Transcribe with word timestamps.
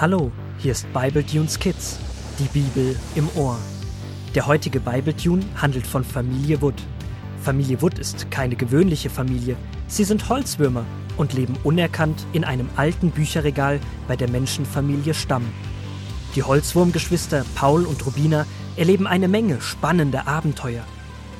Hallo, 0.00 0.30
hier 0.58 0.70
ist 0.70 0.86
Bible 0.92 1.26
Tunes 1.26 1.58
Kids, 1.58 1.98
die 2.38 2.46
Bibel 2.56 2.94
im 3.16 3.28
Ohr. 3.34 3.58
Der 4.32 4.46
heutige 4.46 4.78
Bible 4.78 5.16
Tune 5.16 5.44
handelt 5.60 5.88
von 5.88 6.04
Familie 6.04 6.62
Wood. 6.62 6.80
Familie 7.42 7.82
Wood 7.82 7.98
ist 7.98 8.30
keine 8.30 8.54
gewöhnliche 8.54 9.10
Familie. 9.10 9.56
Sie 9.88 10.04
sind 10.04 10.28
Holzwürmer 10.28 10.84
und 11.16 11.32
leben 11.32 11.56
unerkannt 11.64 12.24
in 12.32 12.44
einem 12.44 12.70
alten 12.76 13.10
Bücherregal 13.10 13.80
bei 14.06 14.14
der 14.14 14.30
Menschenfamilie 14.30 15.14
Stamm. 15.14 15.52
Die 16.36 16.44
Holzwurmgeschwister 16.44 17.44
Paul 17.56 17.84
und 17.84 18.06
Rubina 18.06 18.46
erleben 18.76 19.08
eine 19.08 19.26
Menge 19.26 19.60
spannender 19.60 20.28
Abenteuer. 20.28 20.84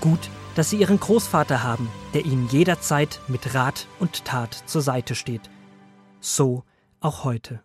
Gut, 0.01 0.31
dass 0.57 0.71
sie 0.71 0.79
ihren 0.79 0.99
Großvater 0.99 1.63
haben, 1.63 1.89
der 2.13 2.27
ihnen 2.27 2.49
jederzeit 2.49 3.21
mit 3.29 3.55
Rat 3.55 3.87
und 4.01 4.25
Tat 4.25 4.65
zur 4.67 4.83
Seite 4.83 5.15
steht. 5.15 5.49
So 6.19 6.65
auch 6.99 7.23
heute. 7.23 7.61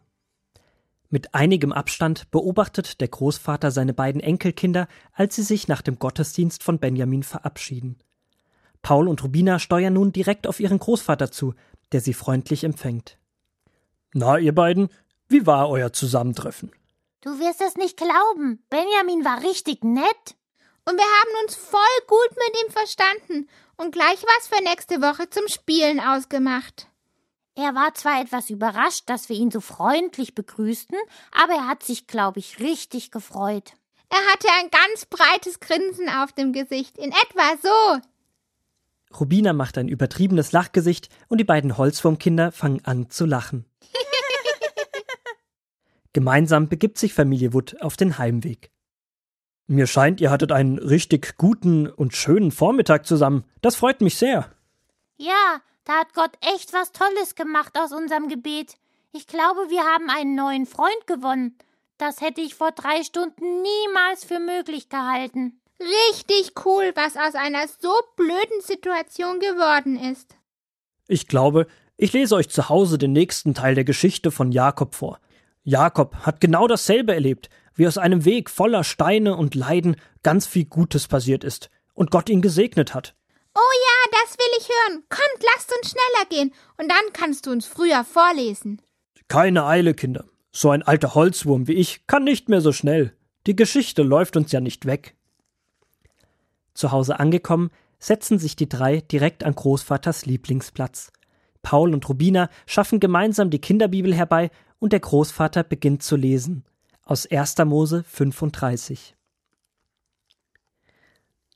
Mit 1.13 1.35
einigem 1.35 1.71
Abstand 1.71 2.31
beobachtet 2.31 2.99
der 2.99 3.07
Großvater 3.07 3.69
seine 3.69 3.93
beiden 3.93 4.19
Enkelkinder, 4.19 4.87
als 5.13 5.35
sie 5.35 5.43
sich 5.43 5.67
nach 5.67 5.83
dem 5.83 5.99
Gottesdienst 5.99 6.63
von 6.63 6.79
Benjamin 6.79 7.21
verabschieden. 7.21 7.99
Paul 8.81 9.07
und 9.07 9.23
Rubina 9.23 9.59
steuern 9.59 9.93
nun 9.93 10.11
direkt 10.11 10.47
auf 10.47 10.59
ihren 10.59 10.79
Großvater 10.79 11.29
zu, 11.29 11.53
der 11.91 12.01
sie 12.01 12.15
freundlich 12.15 12.63
empfängt. 12.63 13.19
Na, 14.15 14.39
ihr 14.39 14.55
beiden, 14.55 14.89
wie 15.27 15.45
war 15.45 15.69
euer 15.69 15.93
Zusammentreffen? 15.93 16.71
Du 17.21 17.37
wirst 17.37 17.61
es 17.61 17.75
nicht 17.75 17.97
glauben. 17.97 18.63
Benjamin 18.71 19.23
war 19.23 19.43
richtig 19.43 19.83
nett. 19.83 20.35
Und 20.83 20.95
wir 20.97 21.05
haben 21.05 21.45
uns 21.45 21.53
voll 21.53 21.79
gut 22.07 22.31
mit 22.31 22.63
ihm 22.65 22.71
verstanden 22.71 23.49
und 23.77 23.91
gleich 23.91 24.23
was 24.23 24.47
für 24.47 24.63
nächste 24.63 24.99
Woche 24.99 25.29
zum 25.29 25.47
Spielen 25.47 25.99
ausgemacht. 25.99 26.87
Er 27.55 27.75
war 27.75 27.93
zwar 27.93 28.19
etwas 28.19 28.49
überrascht, 28.49 29.03
dass 29.07 29.29
wir 29.29 29.35
ihn 29.35 29.51
so 29.51 29.61
freundlich 29.61 30.33
begrüßten, 30.33 30.97
aber 31.31 31.53
er 31.53 31.67
hat 31.67 31.83
sich, 31.83 32.07
glaube 32.07 32.39
ich, 32.39 32.59
richtig 32.59 33.11
gefreut. 33.11 33.73
Er 34.09 34.17
hatte 34.31 34.47
ein 34.59 34.71
ganz 34.71 35.05
breites 35.05 35.59
Grinsen 35.59 36.09
auf 36.09 36.31
dem 36.31 36.51
Gesicht, 36.51 36.97
in 36.97 37.11
etwa 37.11 37.57
so. 37.61 38.01
Rubina 39.19 39.53
macht 39.53 39.77
ein 39.77 39.87
übertriebenes 39.87 40.51
Lachgesicht 40.51 41.09
und 41.27 41.37
die 41.37 41.43
beiden 41.43 41.77
Holzwurmkinder 41.77 42.51
fangen 42.51 42.83
an 42.85 43.11
zu 43.11 43.25
lachen. 43.25 43.65
Gemeinsam 46.13 46.69
begibt 46.69 46.97
sich 46.97 47.13
Familie 47.13 47.53
Wood 47.53 47.81
auf 47.81 47.97
den 47.97 48.17
Heimweg. 48.17 48.71
Mir 49.67 49.87
scheint, 49.87 50.21
ihr 50.21 50.31
hattet 50.31 50.51
einen 50.51 50.79
richtig 50.79 51.37
guten 51.37 51.87
und 51.87 52.15
schönen 52.15 52.51
Vormittag 52.51 53.05
zusammen. 53.05 53.45
Das 53.61 53.75
freut 53.75 54.01
mich 54.01 54.17
sehr. 54.17 54.51
Ja, 55.17 55.61
da 55.85 55.99
hat 55.99 56.13
Gott 56.13 56.31
echt 56.53 56.73
was 56.73 56.91
Tolles 56.91 57.35
gemacht 57.35 57.77
aus 57.77 57.91
unserem 57.91 58.29
Gebet. 58.29 58.75
Ich 59.11 59.27
glaube, 59.27 59.69
wir 59.69 59.83
haben 59.83 60.09
einen 60.09 60.35
neuen 60.35 60.65
Freund 60.65 61.07
gewonnen. 61.07 61.57
Das 61.97 62.21
hätte 62.21 62.41
ich 62.41 62.55
vor 62.55 62.71
drei 62.71 63.03
Stunden 63.03 63.61
niemals 63.61 64.25
für 64.25 64.39
möglich 64.39 64.89
gehalten. 64.89 65.59
Richtig 65.79 66.53
cool, 66.65 66.91
was 66.95 67.17
aus 67.17 67.35
einer 67.35 67.67
so 67.67 67.91
blöden 68.15 68.61
Situation 68.61 69.39
geworden 69.39 69.99
ist. 69.99 70.35
Ich 71.07 71.27
glaube, 71.27 71.67
ich 71.97 72.13
lese 72.13 72.35
euch 72.35 72.49
zu 72.49 72.69
Hause 72.69 72.97
den 72.97 73.11
nächsten 73.11 73.53
Teil 73.53 73.75
der 73.75 73.83
Geschichte 73.83 74.31
von 74.31 74.51
Jakob 74.51 74.95
vor. 74.95 75.19
Jakob 75.63 76.15
hat 76.25 76.41
genau 76.41 76.67
dasselbe 76.67 77.13
erlebt, 77.13 77.49
wie 77.75 77.87
aus 77.87 77.97
einem 77.97 78.25
Weg 78.25 78.49
voller 78.49 78.83
Steine 78.83 79.35
und 79.35 79.55
Leiden 79.55 79.95
ganz 80.23 80.47
viel 80.47 80.65
Gutes 80.65 81.07
passiert 81.07 81.43
ist 81.43 81.69
und 81.93 82.11
Gott 82.11 82.29
ihn 82.29 82.41
gesegnet 82.41 82.93
hat. 82.93 83.15
Ich 84.63 84.69
hören. 84.69 85.03
Kommt, 85.09 85.43
lasst 85.53 85.73
uns 85.77 85.91
schneller 85.91 86.29
gehen, 86.29 86.53
und 86.77 86.89
dann 86.89 87.13
kannst 87.13 87.45
du 87.45 87.51
uns 87.51 87.65
früher 87.65 88.05
vorlesen. 88.05 88.81
Keine 89.27 89.65
Eile, 89.65 89.93
Kinder. 89.93 90.25
So 90.51 90.69
ein 90.69 90.83
alter 90.83 91.15
Holzwurm 91.15 91.67
wie 91.67 91.73
ich 91.73 92.07
kann 92.07 92.23
nicht 92.23 92.47
mehr 92.47 92.61
so 92.61 92.71
schnell. 92.71 93.13
Die 93.45 93.55
Geschichte 93.55 94.03
läuft 94.03 94.37
uns 94.37 94.51
ja 94.51 94.61
nicht 94.61 94.85
weg. 94.85 95.15
Zu 96.73 96.91
Hause 96.91 97.19
angekommen, 97.19 97.71
setzen 97.99 98.39
sich 98.39 98.55
die 98.55 98.69
drei 98.69 99.01
direkt 99.01 99.43
an 99.43 99.55
Großvaters 99.55 100.25
Lieblingsplatz. 100.25 101.11
Paul 101.61 101.93
und 101.93 102.07
Rubina 102.07 102.49
schaffen 102.65 102.99
gemeinsam 102.99 103.49
die 103.49 103.59
Kinderbibel 103.59 104.13
herbei 104.13 104.49
und 104.79 104.93
der 104.93 104.99
Großvater 104.99 105.63
beginnt 105.63 106.03
zu 106.03 106.15
lesen. 106.15 106.63
Aus 107.03 107.29
1. 107.29 107.57
Mose 107.65 108.03
35. 108.03 109.15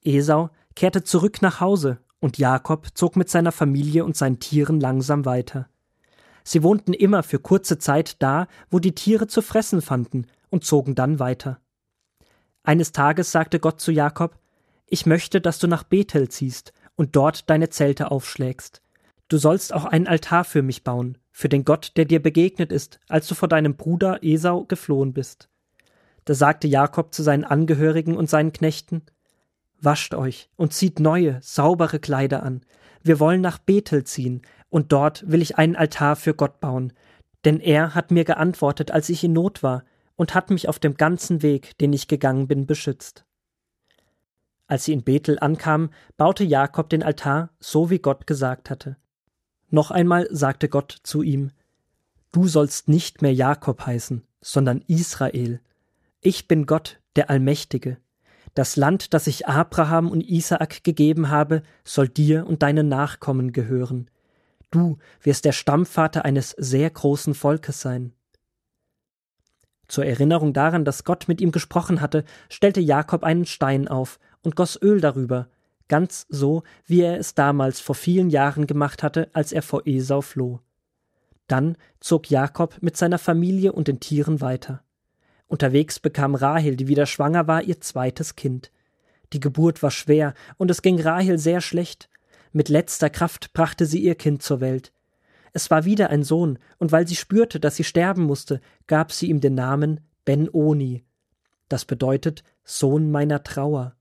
Esau 0.04 0.50
kehrte 0.76 1.04
zurück 1.04 1.42
nach 1.42 1.62
Hause, 1.62 2.00
und 2.20 2.38
Jakob 2.38 2.88
zog 2.94 3.16
mit 3.16 3.30
seiner 3.30 3.52
Familie 3.52 4.06
und 4.06 4.18
seinen 4.18 4.40
Tieren 4.40 4.80
langsam 4.80 5.26
weiter. 5.26 5.70
Sie 6.44 6.64
wohnten 6.64 6.94
immer 6.94 7.24
für 7.24 7.40
kurze 7.40 7.78
Zeit 7.78 8.22
da, 8.22 8.48
wo 8.70 8.80
die 8.80 8.96
Tiere 8.96 9.28
zu 9.28 9.42
fressen 9.42 9.82
fanden, 9.82 10.28
und 10.50 10.64
zogen 10.64 10.96
dann 10.96 11.20
weiter. 11.20 11.60
Eines 12.64 12.92
Tages 12.92 13.32
sagte 13.32 13.60
Gott 13.60 13.82
zu 13.82 13.92
Jakob 13.92 14.40
Ich 14.86 15.06
möchte, 15.06 15.42
dass 15.42 15.60
du 15.60 15.68
nach 15.68 15.84
Bethel 15.84 16.30
ziehst 16.30 16.74
und 16.96 17.16
dort 17.16 17.50
deine 17.50 17.70
Zelte 17.70 18.12
aufschlägst. 18.12 18.82
Du 19.28 19.38
sollst 19.38 19.74
auch 19.74 19.84
einen 19.86 20.08
Altar 20.08 20.46
für 20.46 20.62
mich 20.62 20.86
bauen, 20.86 21.18
für 21.32 21.50
den 21.50 21.66
Gott, 21.66 21.92
der 21.98 22.06
dir 22.06 22.22
begegnet 22.22 22.72
ist, 22.72 23.00
als 23.10 23.28
du 23.28 23.36
vor 23.36 23.50
deinem 23.50 23.76
Bruder 23.76 24.24
Esau 24.24 24.64
geflohen 24.64 25.14
bist. 25.14 25.50
Da 26.24 26.34
sagte 26.34 26.68
Jakob 26.68 27.14
zu 27.14 27.24
seinen 27.24 27.44
Angehörigen 27.44 28.16
und 28.16 28.30
seinen 28.30 28.54
Knechten 28.54 29.04
Wascht 29.80 30.14
euch 30.14 30.50
und 30.56 30.74
zieht 30.74 31.00
neue, 31.00 31.40
saubere 31.42 32.00
Kleider 32.00 32.44
an. 32.44 32.62
Wir 33.04 33.20
wollen 33.20 33.42
nach 33.42 33.58
Bethel 33.58 34.04
ziehen, 34.04 34.42
und 34.70 34.92
dort 34.92 35.24
will 35.30 35.42
ich 35.42 35.58
einen 35.58 35.76
Altar 35.76 36.16
für 36.16 36.34
Gott 36.34 36.60
bauen. 36.60 36.94
Denn 37.46 37.60
er 37.60 37.96
hat 37.96 38.12
mir 38.12 38.26
geantwortet, 38.26 38.92
als 38.92 39.10
ich 39.10 39.24
in 39.24 39.34
Not 39.34 39.64
war, 39.64 39.84
und 40.16 40.34
hat 40.34 40.50
mich 40.50 40.68
auf 40.68 40.80
dem 40.80 40.96
ganzen 40.96 41.42
Weg, 41.42 41.78
den 41.78 41.94
ich 41.94 42.08
gegangen 42.08 42.48
bin, 42.48 42.66
beschützt. 42.66 43.26
Als 44.66 44.84
sie 44.84 44.94
in 44.94 45.04
Bethel 45.04 45.40
ankamen, 45.40 45.92
baute 46.18 46.44
Jakob 46.44 46.90
den 46.90 47.04
Altar, 47.04 47.52
so 47.60 47.90
wie 47.90 48.00
Gott 48.00 48.28
gesagt 48.28 48.70
hatte. 48.70 48.98
Noch 49.70 49.92
einmal 49.92 50.28
sagte 50.32 50.68
Gott 50.68 50.98
zu 51.04 51.22
ihm 51.22 51.52
Du 52.34 52.48
sollst 52.48 52.90
nicht 52.90 53.22
mehr 53.22 53.34
Jakob 53.34 53.86
heißen, 53.86 54.24
sondern 54.42 54.84
Israel. 54.88 55.62
Ich 56.20 56.48
bin 56.48 56.66
Gott, 56.66 57.00
der 57.16 57.30
Allmächtige. 57.30 57.98
Das 58.58 58.76
Land, 58.76 59.14
das 59.14 59.28
ich 59.28 59.48
Abraham 59.48 60.10
und 60.10 60.28
Isaak 60.28 60.84
gegeben 60.84 61.30
habe, 61.30 61.62
soll 61.84 62.10
dir 62.10 62.48
und 62.48 62.64
deinen 62.64 62.88
Nachkommen 62.88 63.52
gehören. 63.52 64.10
Du 64.72 64.98
wirst 65.22 65.46
der 65.46 65.52
Stammvater 65.52 66.26
eines 66.26 66.56
sehr 66.58 66.90
großen 66.90 67.36
Volkes 67.36 67.82
sein. 67.82 68.14
Zur 69.88 70.08
Erinnerung 70.08 70.54
daran, 70.54 70.86
dass 70.86 71.04
Gott 71.04 71.28
mit 71.28 71.40
ihm 71.40 71.52
gesprochen 71.52 72.02
hatte, 72.02 72.24
stellte 72.50 72.82
Jakob 72.82 73.24
einen 73.24 73.46
Stein 73.46 73.88
auf 73.88 74.18
und 74.42 74.56
goss 74.56 74.82
Öl 74.82 75.02
darüber, 75.02 75.50
ganz 75.88 76.26
so, 76.28 76.64
wie 76.88 77.02
er 77.02 77.20
es 77.20 77.36
damals 77.36 77.80
vor 77.80 77.94
vielen 77.94 78.32
Jahren 78.32 78.66
gemacht 78.66 79.04
hatte, 79.04 79.30
als 79.34 79.52
er 79.52 79.62
vor 79.62 79.84
Esau 79.86 80.22
floh. 80.22 80.62
Dann 81.46 81.78
zog 82.00 82.32
Jakob 82.32 82.82
mit 82.82 82.98
seiner 82.98 83.20
Familie 83.20 83.74
und 83.74 83.88
den 83.88 84.00
Tieren 84.00 84.42
weiter. 84.42 84.82
Unterwegs 85.48 86.00
bekam 86.00 86.36
Rahel, 86.36 86.76
die 86.76 86.88
wieder 86.88 87.06
schwanger 87.06 87.48
war, 87.48 87.64
ihr 87.64 87.80
zweites 87.80 88.36
Kind. 88.36 88.72
Die 89.34 89.40
Geburt 89.40 89.82
war 89.82 89.92
schwer, 89.92 90.34
und 90.58 90.70
es 90.72 90.82
ging 90.82 91.00
Rahel 91.00 91.38
sehr 91.38 91.62
schlecht. 91.62 92.10
Mit 92.52 92.70
letzter 92.70 93.10
Kraft 93.10 93.54
brachte 93.54 93.86
sie 93.86 94.00
ihr 94.00 94.16
Kind 94.16 94.44
zur 94.44 94.62
Welt. 94.62 94.92
Es 95.54 95.72
war 95.72 95.86
wieder 95.86 96.10
ein 96.10 96.24
Sohn, 96.24 96.60
und 96.78 96.92
weil 96.92 97.08
sie 97.08 97.16
spürte, 97.16 97.60
dass 97.60 97.76
sie 97.76 97.84
sterben 97.84 98.24
musste, 98.24 98.62
gab 98.88 99.12
sie 99.12 99.30
ihm 99.30 99.40
den 99.40 99.56
Namen 99.56 100.02
Ben-Oni. 100.26 101.04
Das 101.70 101.86
bedeutet 101.86 102.44
Sohn 102.64 103.12
meiner 103.12 103.44
Trauer. 103.44 103.96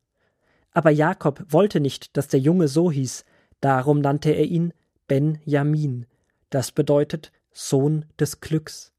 Aber 0.73 0.91
Jakob 0.91 1.45
wollte 1.49 1.81
nicht, 1.81 2.17
dass 2.17 2.29
der 2.29 2.41
Junge 2.41 2.69
so 2.69 2.91
hieß, 2.91 3.25
darum 3.61 4.01
nannte 4.01 4.31
er 4.31 4.45
ihn 4.45 4.73
Ben-Jamin. 5.09 6.07
Das 6.51 6.73
bedeutet 6.73 7.33
Sohn 7.53 8.05
des 8.19 8.41
Glücks. 8.41 8.93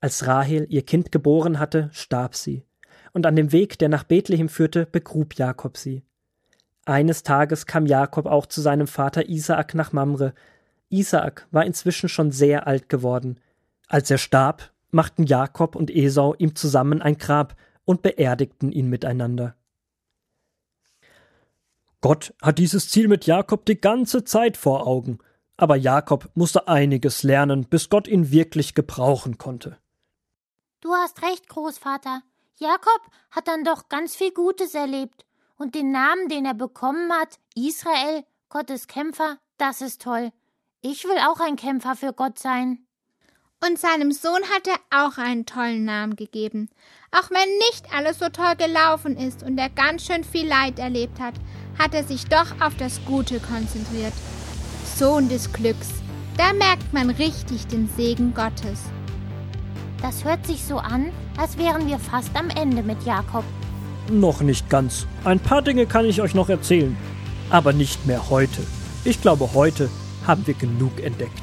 Als 0.00 0.26
Rahel 0.26 0.66
ihr 0.70 0.82
Kind 0.82 1.12
geboren 1.12 1.58
hatte, 1.58 1.90
starb 1.92 2.34
sie, 2.34 2.64
und 3.12 3.26
an 3.26 3.36
dem 3.36 3.52
Weg, 3.52 3.78
der 3.78 3.90
nach 3.90 4.04
Bethlehem 4.04 4.48
führte, 4.48 4.86
begrub 4.86 5.34
Jakob 5.34 5.76
sie. 5.76 6.02
Eines 6.86 7.22
Tages 7.22 7.66
kam 7.66 7.84
Jakob 7.84 8.26
auch 8.26 8.46
zu 8.46 8.62
seinem 8.62 8.86
Vater 8.86 9.28
Isaak 9.28 9.74
nach 9.74 9.92
Mamre. 9.92 10.32
Isaak 10.88 11.46
war 11.50 11.66
inzwischen 11.66 12.08
schon 12.08 12.32
sehr 12.32 12.66
alt 12.66 12.88
geworden. 12.88 13.38
Als 13.88 14.10
er 14.10 14.18
starb, 14.18 14.72
machten 14.90 15.24
Jakob 15.24 15.76
und 15.76 15.90
Esau 15.90 16.34
ihm 16.38 16.56
zusammen 16.56 17.02
ein 17.02 17.18
Grab 17.18 17.56
und 17.84 18.02
beerdigten 18.02 18.72
ihn 18.72 18.88
miteinander. 18.88 19.54
Gott 22.00 22.32
hat 22.40 22.58
dieses 22.58 22.88
Ziel 22.88 23.08
mit 23.08 23.26
Jakob 23.26 23.66
die 23.66 23.78
ganze 23.78 24.24
Zeit 24.24 24.56
vor 24.56 24.86
Augen, 24.86 25.18
aber 25.58 25.76
Jakob 25.76 26.30
musste 26.34 26.66
einiges 26.68 27.22
lernen, 27.22 27.66
bis 27.66 27.90
Gott 27.90 28.08
ihn 28.08 28.30
wirklich 28.30 28.74
gebrauchen 28.74 29.36
konnte. 29.36 29.76
Du 30.80 30.94
hast 30.94 31.20
recht, 31.22 31.46
Großvater. 31.48 32.22
Jakob 32.56 33.02
hat 33.30 33.48
dann 33.48 33.64
doch 33.64 33.88
ganz 33.90 34.16
viel 34.16 34.32
Gutes 34.32 34.74
erlebt. 34.74 35.26
Und 35.58 35.74
den 35.74 35.92
Namen, 35.92 36.28
den 36.28 36.46
er 36.46 36.54
bekommen 36.54 37.12
hat, 37.12 37.38
Israel, 37.54 38.24
Gottes 38.48 38.86
Kämpfer, 38.86 39.36
das 39.58 39.82
ist 39.82 40.00
toll. 40.00 40.32
Ich 40.80 41.04
will 41.04 41.18
auch 41.18 41.40
ein 41.40 41.56
Kämpfer 41.56 41.96
für 41.96 42.14
Gott 42.14 42.38
sein. 42.38 42.86
Und 43.62 43.78
seinem 43.78 44.10
Sohn 44.10 44.42
hat 44.54 44.66
er 44.66 44.78
auch 44.90 45.18
einen 45.18 45.44
tollen 45.44 45.84
Namen 45.84 46.16
gegeben. 46.16 46.70
Auch 47.12 47.30
wenn 47.30 47.58
nicht 47.58 47.92
alles 47.94 48.18
so 48.18 48.30
toll 48.30 48.56
gelaufen 48.56 49.18
ist 49.18 49.42
und 49.42 49.58
er 49.58 49.68
ganz 49.68 50.06
schön 50.06 50.24
viel 50.24 50.48
Leid 50.48 50.78
erlebt 50.78 51.20
hat, 51.20 51.34
hat 51.78 51.92
er 51.92 52.04
sich 52.04 52.24
doch 52.24 52.58
auf 52.62 52.74
das 52.78 53.04
Gute 53.04 53.38
konzentriert. 53.38 54.14
Sohn 54.96 55.28
des 55.28 55.52
Glücks, 55.52 55.90
da 56.38 56.54
merkt 56.54 56.90
man 56.94 57.10
richtig 57.10 57.66
den 57.66 57.86
Segen 57.96 58.32
Gottes. 58.32 58.80
Das 60.02 60.24
hört 60.24 60.46
sich 60.46 60.64
so 60.64 60.78
an, 60.78 61.12
als 61.36 61.58
wären 61.58 61.86
wir 61.86 61.98
fast 61.98 62.30
am 62.34 62.48
Ende 62.48 62.82
mit 62.82 63.04
Jakob. 63.04 63.44
Noch 64.10 64.40
nicht 64.40 64.68
ganz. 64.70 65.06
Ein 65.24 65.38
paar 65.38 65.62
Dinge 65.62 65.86
kann 65.86 66.06
ich 66.06 66.22
euch 66.22 66.34
noch 66.34 66.48
erzählen. 66.48 66.96
Aber 67.50 67.72
nicht 67.72 68.06
mehr 68.06 68.30
heute. 68.30 68.62
Ich 69.04 69.20
glaube, 69.20 69.50
heute 69.54 69.90
haben 70.26 70.46
wir 70.46 70.54
genug 70.54 71.02
entdeckt. 71.02 71.42